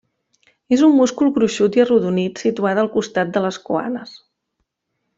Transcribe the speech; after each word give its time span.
És 0.77 0.83
un 0.87 0.95
múscul 0.99 1.29
gruixut 1.35 1.77
i 1.79 1.83
arrodonit 1.85 2.43
situat 2.47 2.81
al 2.87 2.91
costat 2.99 3.37
de 3.39 3.45
les 3.47 3.63
coanes. 3.71 4.19